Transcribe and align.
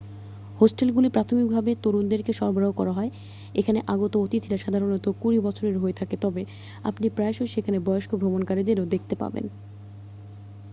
হোস্টেলগুলি 0.59 1.09
প্রাথমিকভাবে 1.11 1.71
তরুণদেরকে 1.83 2.31
সরবরাহ 2.39 2.71
করা 2.79 2.93
হয় 2.97 3.11
এখানে 3.55 3.79
আগত 3.93 4.13
অতিথিরা 4.17 4.57
সাধারণত 4.59 5.05
কুড়ি 5.21 5.39
বছরের 5.45 5.75
হয়ে 5.77 5.97
থাকে 5.99 6.15
তবে 6.23 6.41
আপনি 6.83 7.05
প্রায়শই 7.09 7.49
সেখানে 7.55 7.77
বয়স্ক 7.87 8.11
ভ্রমণকারীদেরও 8.21 8.91
দেখতে 8.93 9.15
পাবেন 9.21 9.45